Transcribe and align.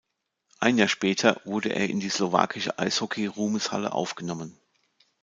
Ein 0.59 0.79
Jahr 0.79 0.87
später 0.87 1.39
wurde 1.45 1.75
er 1.75 1.87
in 1.87 1.99
die 1.99 2.09
slowakische 2.09 2.79
Eishockey-Ruhmeshalle 2.79 3.91
aufgenommen. 3.91 4.57